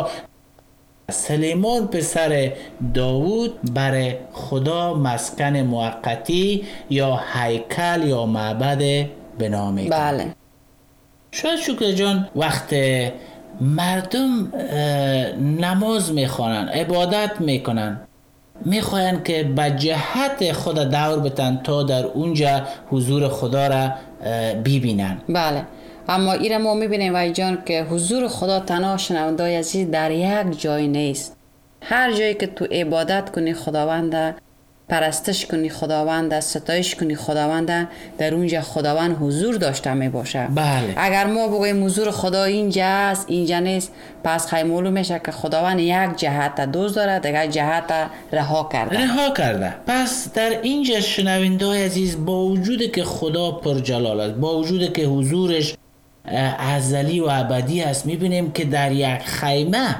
سلیمان 1.12 1.88
پسر 1.88 2.54
داوود 2.94 3.74
بر 3.74 4.16
خدا 4.34 4.94
مسکن 4.94 5.58
موقتی 5.58 6.66
یا 6.90 7.20
هیکل 7.34 8.04
یا 8.08 8.26
معبد 8.26 9.06
بنا 9.40 9.72
می‌کنه 9.72 10.00
بله. 10.00 10.36
شاید 11.32 11.60
شکر 11.60 11.92
جان 11.92 12.30
وقت 12.36 12.76
مردم 13.62 14.54
نماز 15.60 16.14
می‌خوانن 16.14 16.68
عبادت 16.68 17.32
می‌کنن. 17.42 18.00
می‌خواین 18.66 19.24
که 19.24 19.44
به 19.44 19.70
جهت 19.70 20.52
خدا 20.52 20.84
دور 20.84 21.20
بتن 21.20 21.62
تا 21.64 21.84
در 21.84 22.06
اونجا 22.06 22.62
حضور 22.90 23.28
خدا 23.28 23.68
را 23.68 23.92
ببینن. 24.66 25.18
بله. 25.30 25.66
اما 26.08 26.34
ایره 26.34 26.58
ما 26.58 26.74
می‌بینیم 26.74 27.14
وای 27.14 27.32
جان 27.32 27.58
که 27.66 27.84
حضور 27.84 28.28
خدا 28.28 28.60
تنها 28.60 28.98
شنوندای 28.98 29.56
عزیز 29.56 29.92
در 29.92 30.12
یک 30.12 30.62
جای 30.62 30.88
نیست. 30.88 31.38
هر 31.82 32.14
جایی 32.14 32.34
که 32.34 32.48
تو 32.48 32.66
عبادت 32.66 33.32
کنی 33.32 33.54
خداوند 33.54 34.36
پرستش 34.90 35.46
کنی 35.46 35.70
خداوند 35.70 36.40
ستایش 36.40 36.96
کنی 36.96 37.16
خداوند 37.16 37.88
در 38.18 38.34
اونجا 38.34 38.62
خداوند 38.62 39.18
حضور 39.22 39.56
داشته 39.56 39.94
می 39.94 40.10
باشه. 40.10 40.48
بله. 40.56 40.94
اگر 40.98 41.26
ما 41.26 41.48
بگوییم 41.48 41.86
حضور 41.86 42.12
خدا 42.12 42.44
اینجا 42.44 42.86
است 42.86 43.26
اینجا 43.28 43.60
نیست 43.60 43.92
پس 44.24 44.48
خیلی 44.48 44.70
معلوم 44.70 44.94
میشه 44.94 45.22
که 45.26 45.32
خداوند 45.32 45.80
یک 45.80 46.16
جهت 46.18 46.62
دوز 46.62 46.94
داره 46.94 47.20
دیگر 47.20 47.48
جهت 47.48 47.94
رها 48.32 48.70
کرده. 48.74 48.98
رها 48.98 49.30
کرده. 49.30 49.74
پس 49.88 50.34
در 50.34 50.62
اینجا 50.62 51.00
شنونده 51.00 51.66
های 51.66 51.84
عزیز 51.84 52.26
با 52.26 52.46
وجود 52.46 52.92
که 52.92 53.04
خدا 53.04 53.52
پر 53.52 53.80
جلال 53.80 54.20
است 54.20 54.36
با 54.36 54.58
وجود 54.58 54.94
که 54.94 55.06
حضورش 55.06 55.76
ازلی 56.60 57.20
و 57.20 57.28
ابدی 57.30 57.82
است 57.82 58.06
می‌بینیم 58.06 58.52
که 58.52 58.66
در 58.66 58.92
یک 58.92 59.20
خیمه 59.20 59.96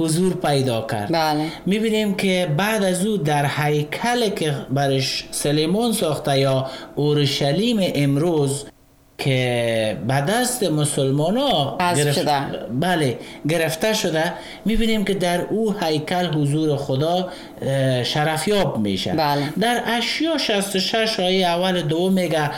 حضور 0.00 0.34
پیدا 0.34 0.86
کرد 0.90 1.12
بله 1.12 1.46
می‌بینیم 1.66 2.14
که 2.14 2.54
بعد 2.56 2.84
از 2.84 3.06
او 3.06 3.16
در 3.16 3.46
هیکل 3.56 4.28
که 4.28 4.54
برش 4.70 5.24
سلیمان 5.30 5.92
ساخته 5.92 6.38
یا 6.38 6.70
اورشلیم 6.94 7.92
امروز 7.94 8.64
که 9.18 9.98
به 10.08 10.14
دست 10.14 10.62
مسلمان 10.62 11.36
ها 11.36 11.78
حذف 11.80 12.14
شده. 12.14 12.40
بله 12.80 13.18
گرفته 13.48 13.92
شده 13.92 14.32
می‌بینیم 14.64 15.04
که 15.04 15.14
در 15.14 15.40
او 15.40 15.74
هیکل 15.80 16.26
حضور 16.26 16.76
خدا 16.76 17.28
شرفیاب 18.04 18.78
میشه 18.78 19.12
بله. 19.12 19.52
در 19.60 19.82
اشیا 19.86 20.38
66 20.38 21.20
آیه 21.20 21.46
اول 21.46 21.82
دوم 21.82 22.12
میگه 22.12 22.50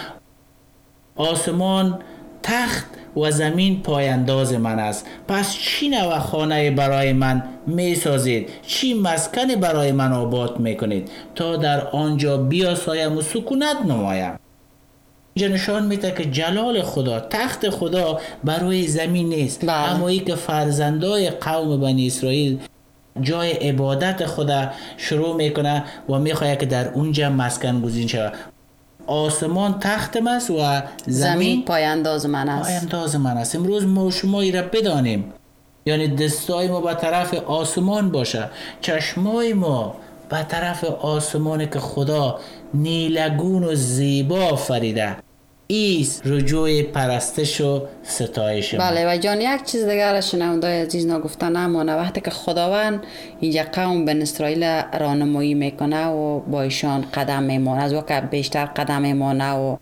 آسمان 1.16 1.98
تخت 2.42 2.86
و 3.16 3.30
زمین 3.30 3.82
پاینداز 3.82 4.52
من 4.52 4.78
است. 4.78 5.06
پس 5.28 5.54
چی 5.54 5.88
نوع 5.88 6.18
خانه 6.18 6.70
برای 6.70 7.12
من 7.12 7.42
می 7.66 7.94
سازید 7.94 8.48
چی 8.66 8.94
مسکن 8.94 9.54
برای 9.54 9.92
من 9.92 10.12
آباد 10.12 10.60
می 10.60 10.76
کنید 10.76 11.10
تا 11.34 11.56
در 11.56 11.86
آنجا 11.88 12.36
بیاسایم 12.36 13.16
و 13.16 13.20
سکونت 13.20 13.76
نمایم. 13.88 14.38
اینجا 15.34 15.54
نشان 15.54 15.86
میده 15.86 16.10
که 16.10 16.24
جلال 16.24 16.82
خدا 16.82 17.20
تخت 17.20 17.70
خدا 17.70 18.20
بر 18.44 18.58
روی 18.58 18.86
زمین 18.86 19.28
نیست. 19.28 19.64
بله. 19.64 19.72
اما 19.72 20.08
ای 20.08 20.18
که 20.18 20.34
فرزندای 20.34 21.30
قوم 21.30 21.80
بنی 21.80 22.06
اسرائیل 22.06 22.58
جای 23.20 23.52
عبادت 23.52 24.26
خدا 24.26 24.70
شروع 24.96 25.36
می‌کنه 25.36 25.84
و 26.08 26.18
می‌خواهد 26.18 26.58
که 26.58 26.66
در 26.66 26.88
اونجا 26.88 27.30
مسکن 27.30 27.80
گزین 27.80 28.06
شود. 28.06 28.32
آسمان 29.06 29.78
تخت 29.80 30.16
است 30.16 30.50
و 30.50 30.54
زمین 30.54 30.82
زمین 31.06 31.64
پایانداز 31.64 32.26
من 32.26 32.48
است. 32.48 32.70
پاینداز 32.70 33.16
من 33.16 33.36
است. 33.36 33.56
امروز 33.56 33.86
ما 33.86 34.10
شما 34.10 34.40
ای 34.40 34.52
را 34.52 34.62
بدانیم. 34.62 35.32
یعنی 35.86 36.08
دستای 36.08 36.68
ما 36.68 36.80
به 36.80 36.94
طرف 36.94 37.34
آسمان 37.34 38.10
باشه. 38.10 38.50
چشمای 38.80 39.52
ما 39.52 39.94
به 40.28 40.42
طرف 40.42 40.84
آسمان 40.84 41.66
که 41.66 41.78
خدا 41.78 42.38
نیلگون 42.74 43.64
و 43.64 43.74
زیبا 43.74 44.56
فریده 44.56 45.16
ایست. 45.74 46.22
رجوع 46.24 46.82
پرستش 46.82 47.60
و 47.60 47.82
ستایش 48.02 48.74
ما. 48.74 48.80
بله 48.80 49.14
و 49.14 49.18
جان 49.18 49.40
یک 49.40 49.64
چیز 49.64 49.84
دیگر 49.84 50.20
شنوندای 50.20 50.82
عزیز 50.82 51.06
نگفتن 51.06 51.56
نمانه 51.56 51.94
وقتی 51.94 52.20
که 52.20 52.30
خداوند 52.30 53.02
اینجا 53.40 53.62
قوم 53.72 54.04
بن 54.04 54.22
اسرائیل 54.22 54.64
رانمایی 55.00 55.54
می‌کنه 55.54 56.06
و 56.06 56.40
با 56.40 56.62
ایشان 56.62 57.04
قدم 57.14 57.42
میمانه 57.42 57.82
از 57.82 57.94
وقت 57.94 58.30
بیشتر 58.30 58.64
قدم 58.64 59.02
میمانه 59.02 59.52
و 59.52 59.76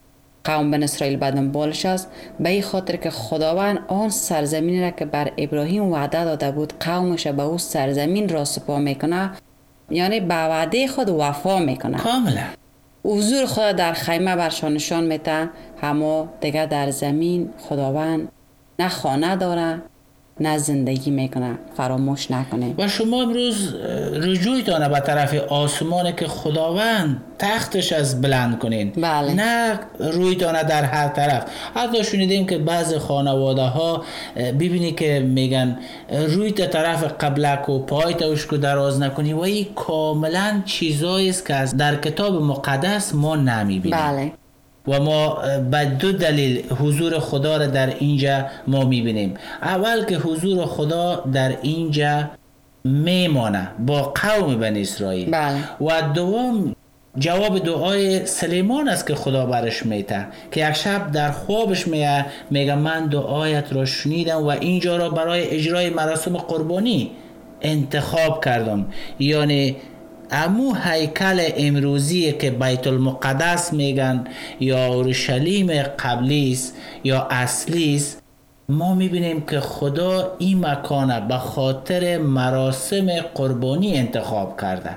قوم 0.44 0.70
بن 0.70 0.82
اسرائیل 0.82 1.16
بعد 1.16 1.52
بالش 1.52 1.86
است. 1.86 2.10
به 2.40 2.48
این 2.48 2.62
خاطر 2.62 2.96
که 2.96 3.10
خداوند 3.10 3.78
آن 3.88 4.08
سرزمینی 4.08 4.80
را 4.80 4.90
که 4.90 5.04
بر 5.04 5.32
ابراهیم 5.38 5.92
وعده 5.92 6.24
داده 6.24 6.50
بود 6.50 6.72
قومش 6.80 7.26
به 7.26 7.42
او 7.42 7.58
سرزمین 7.58 8.28
را 8.28 8.44
سپا 8.44 8.78
می‌کنه 8.78 9.30
یعنی 9.90 10.20
به 10.20 10.34
وعده 10.34 10.86
خود 10.86 11.08
وفا 11.08 11.58
می‌کنه. 11.58 11.98
کاملا. 11.98 12.59
حضور 13.04 13.46
خدا 13.46 13.72
در 13.72 13.92
خیمه 13.92 14.36
برشان 14.36 14.72
نشان 14.74 15.04
میده 15.04 15.50
اما 15.82 16.28
دیگه 16.40 16.66
در 16.66 16.90
زمین 16.90 17.50
خداوند 17.58 18.28
نه 18.78 18.88
خانه 18.88 19.36
داره 19.36 19.82
نه 20.40 20.58
زندگی 20.58 21.10
می‌کنه 21.10 21.58
فراموش 21.76 22.30
نکنیم 22.30 22.74
و 22.78 22.88
شما 22.88 23.22
امروز 23.22 23.74
رجوعتان 24.14 24.88
به 24.88 25.00
طرف 25.00 25.34
آسمان 25.34 26.16
که 26.16 26.28
خداوند 26.28 27.22
تختش 27.38 27.92
از 27.92 28.20
بلند 28.20 28.58
کنین. 28.58 28.90
بله. 28.90 29.34
نه 29.34 29.80
رویتان 29.98 30.62
در 30.62 30.82
هر 30.84 31.08
طرف. 31.08 31.44
حتی 31.74 32.04
شنیدیم 32.04 32.46
که 32.46 32.58
بعض 32.58 32.94
خانواده 32.94 33.62
ها 33.62 34.04
ببینی 34.36 34.92
که 34.92 35.20
میگن 35.20 35.78
رویت 36.28 36.70
طرف 36.70 37.04
قبلک 37.20 37.68
و 37.68 37.78
پایت 37.78 38.22
اوشکو 38.22 38.56
دراز 38.56 39.00
نکنی. 39.00 39.32
و 39.32 39.40
این 39.40 39.66
کاملا 39.74 40.62
چیزایی 40.64 41.28
است 41.30 41.46
که 41.46 41.54
از 41.54 41.76
در 41.76 41.96
کتاب 41.96 42.42
مقدس 42.42 43.14
ما 43.14 43.36
نمی‌بینیم. 43.36 43.98
بله. 43.98 44.32
و 44.90 45.00
ما 45.00 45.38
به 45.70 45.84
دو 45.84 46.12
دلیل 46.12 46.72
حضور 46.72 47.18
خدا 47.18 47.56
را 47.56 47.66
در 47.66 47.94
اینجا 47.98 48.44
ما 48.66 48.84
می‌بینیم. 48.84 49.34
اول 49.62 50.04
که 50.04 50.16
حضور 50.16 50.66
خدا 50.66 51.24
در 51.32 51.56
اینجا 51.62 52.30
میمانه 52.84 53.68
با 53.86 54.02
قوم 54.02 54.56
بنی 54.56 54.80
اسرائیل. 54.80 55.30
بله. 55.30 55.56
و 55.80 56.02
دوم 56.14 56.76
جواب 57.18 57.58
دعای 57.58 58.26
سلیمان 58.26 58.88
است 58.88 59.06
که 59.06 59.14
خدا 59.14 59.46
برش 59.46 59.86
میته 59.86 60.26
که 60.52 60.68
یک 60.68 60.74
شب 60.74 61.12
در 61.12 61.30
خوابش 61.30 61.88
میگه 61.88 62.26
میگه 62.50 62.74
من 62.74 63.06
دعایت 63.06 63.72
را 63.72 63.84
شنیدم 63.84 64.42
و 64.42 64.48
اینجا 64.48 64.96
را 64.96 65.10
برای 65.10 65.50
اجرای 65.50 65.90
مراسم 65.90 66.36
قربانی 66.36 67.10
انتخاب 67.62 68.44
کردم. 68.44 68.86
یعنی 69.18 69.76
امو 70.32 70.74
هیکل 70.74 71.40
امروزی 71.56 72.32
که 72.32 72.50
بیت 72.50 72.86
المقدس 72.86 73.72
میگن 73.72 74.24
یا 74.60 74.86
اورشلیم 74.86 75.82
قبلی 75.82 76.52
است 76.52 76.76
یا 77.04 77.26
اصلی 77.30 77.94
است 77.94 78.22
ما 78.68 78.94
می‌بینیم 78.94 79.40
که 79.40 79.60
خدا 79.60 80.36
این 80.38 80.66
مکانه 80.66 81.20
به 81.20 81.36
خاطر 81.36 82.18
مراسم 82.18 83.06
قربانی 83.34 83.98
انتخاب 83.98 84.60
کرده. 84.60 84.96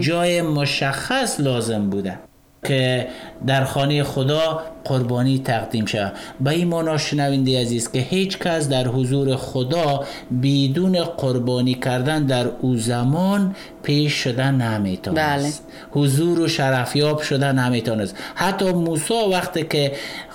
جای 0.00 0.42
مشخص 0.42 1.40
لازم 1.40 1.90
بوده. 1.90 2.18
که 2.64 3.06
در 3.46 3.64
خانه 3.64 4.02
خدا 4.02 4.62
قربانی 4.84 5.38
تقدیم 5.38 5.86
شود 5.86 6.12
به 6.40 6.50
این 6.50 6.68
معنا 6.68 6.96
شنونده 6.96 7.60
عزیز 7.60 7.90
که 7.90 7.98
هیچ 7.98 8.38
کس 8.38 8.68
در 8.68 8.86
حضور 8.86 9.36
خدا 9.36 10.04
بدون 10.42 11.04
قربانی 11.04 11.74
کردن 11.74 12.26
در 12.26 12.46
او 12.60 12.76
زمان 12.76 13.56
پیش 13.82 14.12
شده 14.12 14.50
نمی‌تونست. 14.50 15.62
حضور 15.90 16.40
و 16.40 16.48
شرفیاب 16.48 17.20
شده 17.20 17.52
نمی‌تونست. 17.52 18.16
حتی 18.34 18.72
موسی 18.72 19.14
وقتی 19.32 19.62
که 19.62 19.92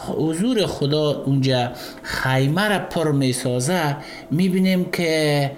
حضور 0.08 0.65
خدا 0.65 1.24
اونجا 1.26 1.72
خیمه 2.04 2.68
را 2.68 2.80
پر 2.80 3.12
می‌سازه 3.12 3.98
می‌بینیم 4.32 4.86
که 4.92 5.52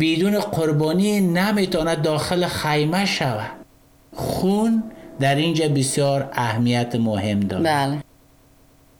بدون 0.00 0.40
قربانی 0.40 1.20
نمی‌تونه 1.20 1.96
داخل 1.96 2.46
خیمه 2.46 3.06
شود. 3.06 3.50
خون 4.14 4.82
در 5.20 5.34
اینجا 5.34 5.68
بسیار 5.68 6.28
اهمیت 6.32 6.94
مهم 6.94 7.40
دارد. 7.40 7.64
بله. 7.64 7.98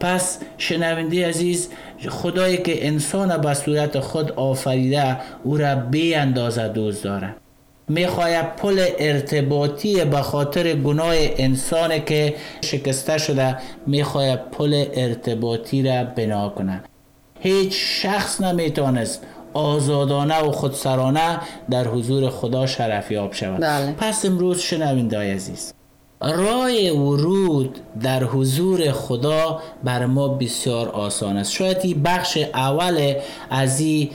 پس 0.01 0.39
شنونده 0.59 1.29
عزیز 1.29 1.69
خدایی 2.09 2.57
که 2.57 2.87
انسان 2.87 3.37
به 3.37 3.55
صورت 3.55 4.01
خود 4.01 4.33
آفریده 4.33 5.17
او 5.45 5.57
را 5.57 5.75
بی 5.75 6.15
اندازه 6.15 6.69
دوست 6.69 7.05
داره 7.05 7.35
می‌خواهد 7.89 8.57
پل 8.57 8.87
ارتباطی 8.99 10.05
به 10.05 10.17
خاطر 10.23 10.73
گناه 10.75 11.15
انسان 11.17 12.05
که 12.05 12.35
شکسته 12.61 13.19
شده 13.19 13.57
می‌خواهد 13.87 14.51
پل 14.51 14.85
ارتباطی 14.95 15.83
را 15.83 16.05
بنا 16.05 16.49
کنه 16.49 16.81
هیچ 17.41 17.77
شخص 18.03 18.41
نمی‌تونست 18.41 19.23
آزادانه 19.55 20.43
و 20.43 20.53
خودسرانه 20.53 21.39
در 21.71 21.89
حضور 21.89 22.31
خدا 22.31 22.67
شرفیاب 22.67 23.33
شود. 23.33 23.61
بله. 23.61 23.93
پس 23.93 24.25
امروز 24.25 24.61
شنونده 24.61 25.35
عزیز 25.35 25.73
رای 26.21 26.91
ورود 26.91 27.79
در 28.03 28.25
حضور 28.25 28.93
خدا 28.93 29.61
بر 29.85 30.07
ما 30.07 30.29
بسیار 30.29 30.89
آسان 30.89 31.37
است. 31.37 31.53
شاید 31.53 31.77
این 31.83 32.03
بخش 32.03 32.39
اول 32.55 33.15
از 33.51 33.81
این 33.81 34.11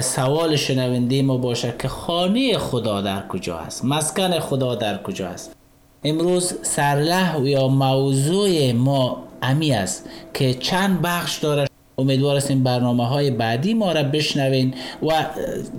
سوال 0.00 0.56
شنونده 0.56 1.22
ما 1.22 1.36
باشه 1.36 1.74
که 1.78 1.88
خانه 1.88 2.58
خدا 2.58 3.00
در 3.00 3.28
کجا 3.28 3.56
است؟ 3.56 3.84
مسکن 3.84 4.38
خدا 4.40 4.74
در 4.74 5.02
کجا 5.02 5.28
است؟ 5.28 5.52
امروز 6.04 6.54
سرله 6.62 7.40
یا 7.50 7.68
موضوع 7.68 8.72
ما 8.72 9.22
امی 9.42 9.72
است 9.72 10.08
که 10.34 10.54
چند 10.54 11.02
بخش 11.02 11.38
داره. 11.38 11.68
امیدوار 11.98 12.36
هستیم 12.36 12.64
برنامه 12.64 13.06
های 13.06 13.30
بعدی 13.30 13.74
ما 13.74 13.92
را 13.92 14.02
بشنوین 14.02 14.74
و 15.02 15.06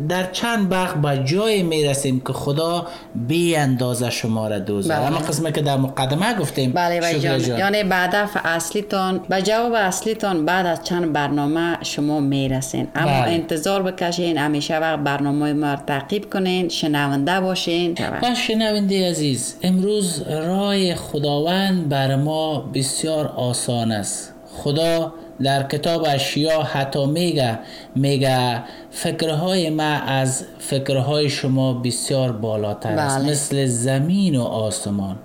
در 0.09 0.31
چند 0.31 0.69
بخش 0.69 0.93
به 0.93 1.23
جای 1.25 1.63
می‌رسیم 1.63 2.19
که 2.19 2.33
خدا 2.33 2.87
بی 3.27 3.55
اندازه 3.55 4.09
شما 4.09 4.47
را 4.47 4.59
داره 4.59 4.87
بله. 4.87 4.97
اما 4.97 5.17
قسمه 5.17 5.51
که 5.51 5.61
در 5.61 5.77
مقدمه 5.77 6.33
گفتیم 6.33 6.71
بله 6.71 7.19
شکر 7.19 7.39
جان. 7.39 7.59
یعنی 7.59 7.83
به 7.83 7.95
هدف 7.95 8.37
اصلیتان 8.43 9.21
به 9.29 9.41
جواب 9.41 9.73
اصلیتان 9.73 10.45
بعد 10.45 10.65
از 10.65 10.83
چند 10.83 11.13
برنامه 11.13 11.77
شما 11.83 12.19
می‌رسین 12.19 12.87
اما 12.95 13.21
بله. 13.21 13.31
انتظار 13.31 13.83
بکشین 13.83 14.37
همیشه 14.37 14.77
وقت 14.77 14.99
برنامه 14.99 15.53
ما 15.53 15.73
را 15.73 15.79
تعقیب 15.87 16.33
کنین 16.33 16.69
شنونده 16.69 17.39
باشین 17.39 17.97
و 18.21 18.35
شنونده 18.35 19.09
عزیز 19.09 19.55
امروز 19.63 20.21
رای 20.27 20.95
خداوند 20.95 21.89
بر 21.89 22.15
ما 22.15 22.59
بسیار 22.73 23.27
آسان 23.27 23.91
است 23.91 24.33
خدا 24.55 25.13
در 25.43 25.63
کتاب 25.63 26.05
اشیا 26.07 26.63
حتی 26.63 27.05
میگه 27.05 27.59
میگه 27.95 28.63
فکرهای 28.91 29.69
ما 29.69 29.83
از 29.83 30.45
فکرهای 30.59 31.29
شما 31.29 31.73
بسیار 31.73 32.31
بالاتر 32.31 32.89
است 32.89 33.19
بله. 33.19 33.31
مثل 33.31 33.65
زمین 33.65 34.35
و 34.35 34.43
آسمان 34.43 35.15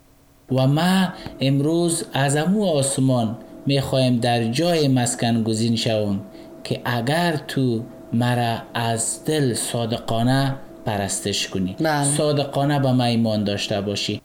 و 0.52 0.66
ما 0.66 1.08
امروز 1.40 2.04
از 2.12 2.36
امو 2.36 2.64
آسمان 2.64 3.36
می‌خواهیم 3.66 4.16
در 4.16 4.44
جای 4.44 4.88
مسکن 4.88 5.42
گزین 5.42 5.76
شوم 5.76 6.20
که 6.64 6.80
اگر 6.84 7.40
تو 7.48 7.82
مرا 8.12 8.56
از 8.74 9.24
دل 9.24 9.54
صادقانه 9.54 10.54
پرستش 10.86 11.48
کنی 11.48 11.76
بله. 11.80 12.04
صادقانه 12.04 12.78
به 12.80 12.92
من 12.92 13.04
ایمان 13.04 13.44
داشته 13.44 13.80
باشی 13.80 14.20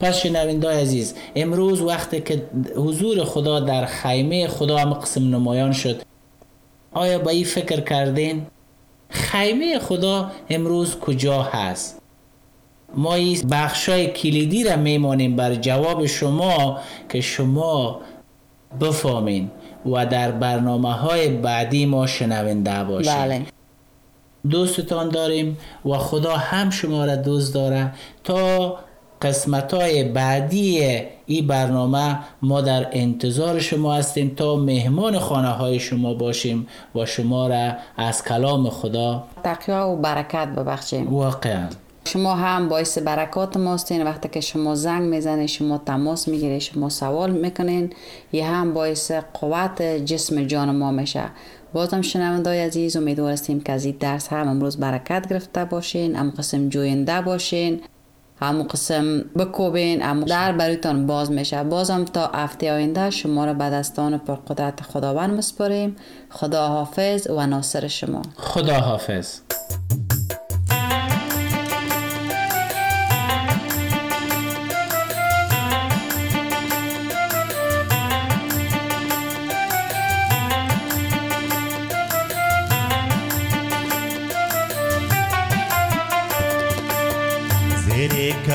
پس 0.00 0.16
شنونده 0.16 0.68
عزیز 0.68 1.14
امروز 1.36 1.82
وقتی 1.82 2.20
که 2.20 2.42
حضور 2.76 3.24
خدا 3.24 3.60
در 3.60 3.86
خیمه 3.86 4.48
خدا 4.48 4.78
هم 4.78 4.94
قسم 4.94 5.34
نمایان 5.34 5.72
شد. 5.72 6.02
آیا 6.92 7.18
با 7.18 7.30
این 7.30 7.44
فکر 7.44 7.80
کردین؟ 7.80 8.46
خیمه 9.08 9.78
خدا 9.78 10.30
امروز 10.50 10.98
کجا 10.98 11.42
هست؟ 11.42 12.02
ما 12.94 13.14
این 13.14 13.48
بخشای 13.50 14.06
کلیدی 14.06 14.64
را 14.64 14.76
میمانیم 14.76 15.36
بر 15.36 15.54
جواب 15.54 16.06
شما 16.06 16.78
که 17.08 17.20
شما 17.20 18.00
بفهمین 18.80 19.50
و 19.86 20.06
در 20.06 20.30
برنامه 20.30 20.92
های 20.92 21.28
بعدی 21.28 21.86
ما 21.86 22.06
شنونده 22.06 22.84
باشیم 22.84 23.14
بله. 23.14 23.42
دوستتان 24.50 25.08
داریم 25.08 25.58
و 25.84 25.92
خدا 25.98 26.36
هم 26.36 26.70
شما 26.70 27.04
را 27.04 27.16
دوست 27.16 27.54
داره 27.54 27.92
تا 28.24 28.78
قسمت 29.22 29.74
های 29.74 30.04
بعدی 30.04 31.00
این 31.26 31.46
برنامه 31.46 32.18
ما 32.42 32.60
در 32.60 32.88
انتظار 32.92 33.58
شما 33.58 33.94
هستیم 33.94 34.34
تا 34.36 34.56
مهمان 34.56 35.18
خانه 35.18 35.48
های 35.48 35.80
شما 35.80 36.14
باشیم 36.14 36.66
و 36.94 37.06
شما 37.06 37.48
را 37.48 37.72
از 37.96 38.24
کلام 38.24 38.70
خدا 38.70 39.24
تقیا 39.44 39.88
و 39.88 39.96
برکت 39.96 40.48
ببخشیم. 40.48 41.14
واقعا. 41.14 41.68
شما 42.04 42.34
هم 42.34 42.68
باعث 42.68 42.98
برکات 42.98 43.56
ماستین 43.56 44.02
وقتی 44.02 44.28
که 44.28 44.40
شما 44.40 44.74
زنگ 44.74 45.02
می‌زنید 45.02 45.48
شما 45.48 45.78
تماس 45.78 46.28
می‌گیرید 46.28 46.58
شما 46.58 46.88
سوال 46.88 47.30
می‌کنین 47.30 47.92
یه 48.32 48.46
هم 48.46 48.74
باعث 48.74 49.12
قوت 49.40 49.82
جسم 49.82 50.44
جان 50.44 50.76
ما 50.76 50.90
میشه. 50.90 51.22
بازم 51.72 52.02
شنوندای 52.02 52.60
عزیز 52.60 52.96
امیدوار 52.96 53.32
هستیم 53.32 53.60
که 53.60 53.72
از 53.72 53.84
این 53.84 53.96
درس 54.00 54.28
هم 54.28 54.48
امروز 54.48 54.76
برکت 54.76 55.28
گرفته 55.28 55.64
باشین 55.64 56.16
هم 56.16 56.30
قسم 56.38 56.68
جوینده 56.68 57.20
باشین. 57.20 57.80
هم 58.40 58.62
قسم 58.62 59.20
بکوبین 59.38 60.02
هم 60.02 60.24
در 60.24 60.52
برایتان 60.52 61.06
باز 61.06 61.30
میشه. 61.30 61.62
بازم 61.62 62.04
تا 62.04 62.26
هفته 62.26 62.72
آینده 62.72 63.10
شما 63.10 63.44
را 63.44 63.54
به 63.54 63.64
دستان 63.64 64.18
پرقدرت 64.18 64.82
خداوند 64.82 65.38
مسپاریم 65.38 65.96
خدا 66.30 66.68
حافظ 66.68 67.30
و 67.30 67.46
ناصر 67.46 67.88
شما. 67.88 68.22
خدا 68.36 68.74
حافظ 68.74 69.40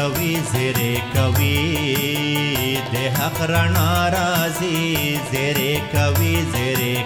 कवि, 0.02 0.44
जेरे 0.52 1.04
कवि। 1.16 1.78
देह 2.92 3.18
राणाराजी 3.42 4.96
जेरे 5.18 5.90
कवि, 5.96 6.36
जेरे 6.36 7.06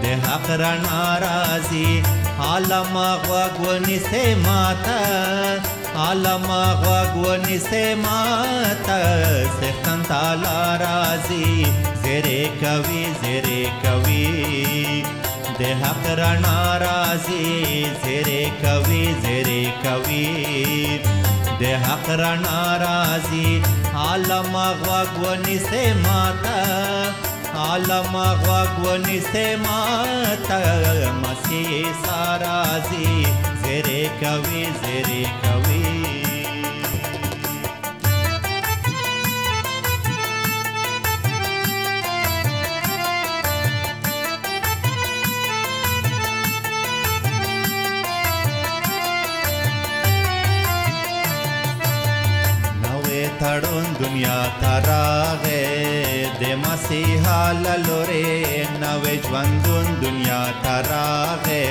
देहाक 0.00 0.50
नाराजी 0.60 1.98
आलम 2.00 2.98
आलमागवनि 2.98 3.98
से 3.98 4.34
माता। 4.34 4.98
आलम 6.00 6.26
आलमागवनि 6.26 7.58
से 7.58 7.94
माता, 7.94 8.98
से 9.60 9.72
कंताला 9.72 10.76
राज़ी। 10.76 11.64
जेरे 12.02 12.58
कवि 12.64 13.04
जेरे 13.04 13.72
कवि। 13.84 14.46
देह 15.58 15.82
नाराजी 16.40 17.84
जेरे 17.84 18.52
कवि 18.64 19.20
जेरे 19.20 19.74
कवि। 19.84 20.99
de 21.60 21.72
haqrana 21.86 22.60
razi 22.82 23.48
alama 24.10 24.68
gwagwani 24.82 25.58
se 25.66 25.82
mata 26.04 26.58
आलम 27.60 28.14
भि 29.04 29.18
se 29.20 29.44
mata 29.62 30.60
masi 31.22 31.64
sarazi 32.04 33.08
zere 33.62 34.00
kavi 34.20 34.64
zere 34.82 35.22
kavi 35.42 35.89
تړون 53.40 53.84
دنیا 53.98 54.40
تراغه 54.60 55.60
د 56.40 56.42
مسیحا 56.62 57.40
لوري 57.86 58.32
نوې 58.82 59.16
ژوندون 59.26 59.86
دنیا 60.02 60.40
تراغه 60.64 61.62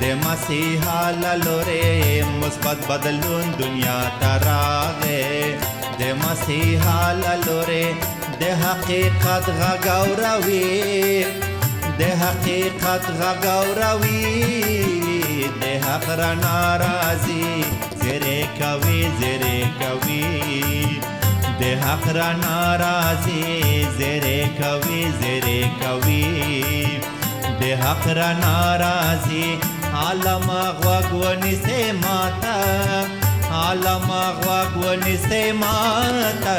د 0.00 0.04
مسیحا 0.24 1.02
لوري 1.44 2.22
مثبت 2.42 2.78
بدلون 2.88 3.54
دنیا 3.60 3.98
تراغه 4.22 5.20
د 6.00 6.02
مسیحا 6.22 7.00
لوري 7.46 7.86
د 8.40 8.44
حقیقت 8.64 9.50
غاوروي 9.60 11.24
د 12.00 12.02
حقیقت 12.24 13.10
غاوروي 13.20 14.24
د 15.62 15.64
حق 15.86 16.10
را 16.22 16.32
ناراضي 16.42 17.52
زره 18.02 18.40
کوي 18.58 19.02
زره 19.20 19.77
حق 21.84 22.08
را 22.16 22.32
ناراضي 22.32 23.86
زره 23.98 24.48
کوي 24.58 25.02
زره 25.20 25.62
کوي 25.82 27.00
د 27.60 27.62
حق 27.82 28.08
را 28.18 28.32
ناراضي 28.32 29.58
عالم 29.94 30.50
غوغونی 30.82 31.54
سه 31.64 31.92
ماتا 31.92 32.56
عالم 33.52 34.08
غوغونی 34.42 35.16
سه 35.16 35.52
ماتا 35.52 36.56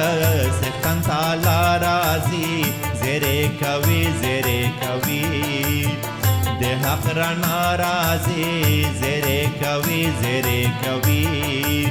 سکن 0.61 1.01
تعالی 1.07 1.85
راضي 1.85 2.65
زره 3.01 3.47
کوي 3.61 4.03
زره 4.21 4.61
کوي 4.81 5.87
د 6.61 6.63
حق 6.85 7.05
را 7.17 7.31
ناراضي 7.43 8.85
زره 9.01 9.41
کوي 9.61 10.03
زره 10.21 10.61
کوي 10.83 11.87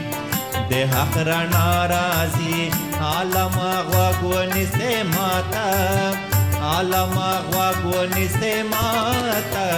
د 0.70 0.74
حق 0.92 1.18
را 1.28 1.40
ناراضي 1.52 2.70
عالم 3.00 3.56
غوغونی 3.90 4.66
سه 4.66 5.02
ماتا 5.12 5.68
عالم 6.62 7.14
غوغونی 7.52 8.28
سه 8.28 8.52
ماتا 8.72 9.68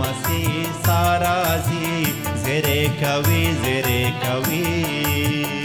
مسیح 0.00 0.66
سارازي 0.86 2.06
زره 2.44 2.82
کوي 3.00 3.44
زره 3.64 4.02
کوي 4.22 5.59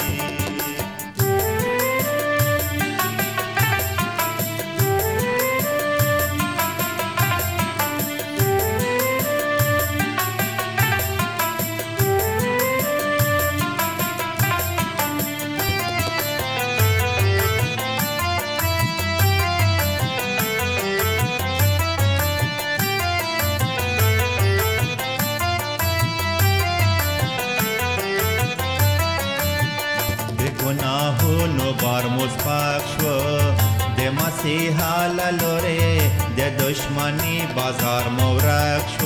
बाज़ार 37.55 38.09
मौराक्ष 38.09 38.97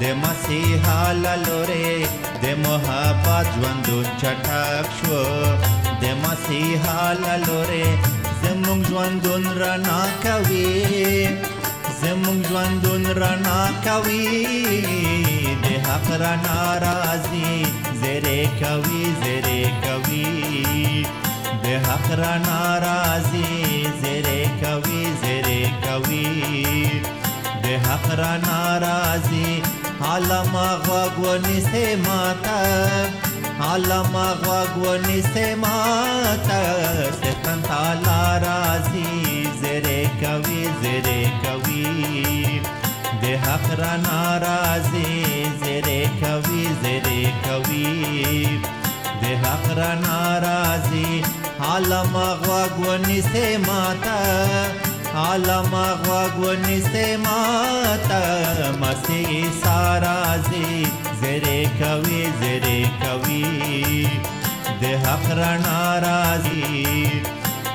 दे 0.00 0.12
सिहालो 0.42 1.56
रे 1.68 1.88
दे 2.42 2.54
मोहब्बत 2.54 3.50
ज्वंदूंच्या 3.54 4.32
टाक्ष 4.46 5.00
दे 6.00 6.12
मसीहाला 6.20 7.34
मुंग 7.36 7.84
जेमुंग 8.42 8.84
रना 9.58 9.98
कवि। 10.24 10.64
कवी 10.64 11.26
जेमुंग 12.00 12.42
ज्वंदून 12.42 13.06
रना 13.18 13.58
कवि। 13.86 14.24
दे 15.64 15.74
हक 15.86 16.08
नाराजी, 16.44 17.64
जेरे 18.02 18.38
कवि 18.62 19.04
जेरे 19.24 19.60
कवि। 19.84 20.24
दे 21.62 21.76
हक 21.76 22.08
नाराजी, 22.46 23.44
जेरे 24.02 24.40
कवि 24.62 25.04
जेरे 25.24 25.60
कवि। 25.84 26.89
حق 27.90 28.10
را 28.18 28.36
ناراضي 28.36 29.62
عالم 30.00 30.52
غوغونی 30.86 31.60
سه 31.60 31.96
ماتا 31.96 32.60
عالم 33.60 34.16
غوغونی 34.42 35.22
سه 35.22 35.54
ماتا 35.54 36.60
ستن 37.12 37.62
تعالی 37.62 38.44
راضي 38.44 39.48
زره 39.62 40.10
کوي 40.20 40.64
زره 40.82 41.22
کوي 41.44 42.60
د 43.22 43.24
حق 43.46 43.66
را 43.80 43.96
ناراضي 43.96 45.46
زره 45.64 46.02
کوي 46.20 46.66
زره 46.82 47.32
کوي 47.46 48.60
د 49.22 49.24
حق 49.46 49.66
را 49.78 49.94
ناراضي 49.94 51.24
عالم 51.60 52.14
غوغونی 52.44 53.20
سه 53.32 53.58
ماتا 53.66 54.89
عالم 55.14 55.74
غوغونی 56.04 56.80
سه 56.80 57.16
ماتا 57.16 58.22
مسیح 58.80 59.50
سارازي 59.62 60.86
زره 61.20 61.64
کوي 61.78 62.22
زره 62.40 62.80
کوي 63.02 64.08
د 64.82 64.84
حق 65.06 65.26
را 65.38 65.52
ناراضي 65.64 67.10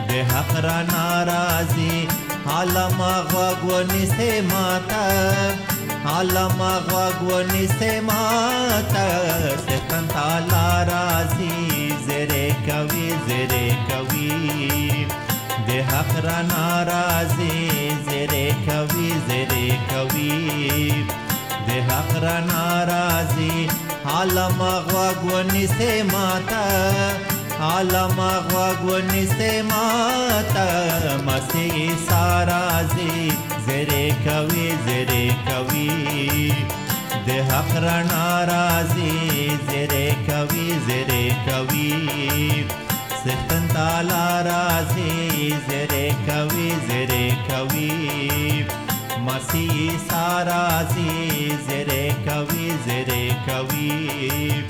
د 0.10 0.12
حق 0.32 0.56
را 0.66 0.78
ناراضي 0.92 2.08
عالم 2.56 3.02
غوغونی 3.32 4.06
سه 4.06 4.42
ماتا 4.52 5.06
عالم 6.14 6.62
غوغونی 6.90 7.68
سه 7.80 8.02
ماتا 8.02 9.08
ستن 9.68 10.08
تعالی 10.14 10.92
راضي 10.92 11.94
زره 12.08 12.48
کوي 12.68 13.10
زره 13.28 13.68
کوي 13.90 14.75
हकरा 15.90 16.42
नाराजी 16.42 17.90
जरे 18.10 18.46
कवि 18.68 19.10
जरे 19.30 19.68
कवि। 19.92 20.32
देहरा 21.68 22.40
नाराजी 22.40 23.68
आलम 24.16 24.60
भगवनि 24.90 25.68
से 25.68 25.92
माता। 26.04 26.62
आलवनि 27.66 29.26
से 29.28 29.52
माता 29.64 30.66
मथि 31.28 31.70
सा 32.02 32.24
राजी 32.44 33.30
जरे 33.68 34.06
कवि 34.26 34.68
जरे 34.88 35.26
कवि। 35.48 35.90
देहरा 37.26 37.98
नाराजी 38.04 39.14
जरे 39.70 40.08
कवि 40.30 40.68
जरे 40.88 41.24
कवि। 41.48 42.85
ستن 43.26 43.68
تعالی 43.68 44.50
رازی 44.50 45.56
زره 45.68 46.10
کوي 46.28 46.72
زره 46.88 47.32
کوي 47.48 48.66
مسی 49.26 49.92
سارازی 50.10 51.58
زره 51.68 52.14
کوي 52.28 52.70
زره 52.86 53.24
کوي 53.48 54.64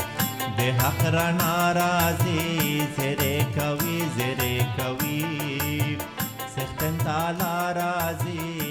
د 0.58 0.62
حق 0.82 1.06
را 1.16 1.32
ناراضی 1.32 2.88
زره 2.98 3.36
کوي 3.58 4.00
زره 4.18 4.56
کوي 4.78 5.98
ستن 6.56 6.98
تعالی 7.06 7.80
رازی 7.80 8.65